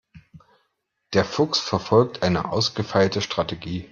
[1.13, 3.87] Der Fuchs verfolgt eine ausgefeilte Strategie.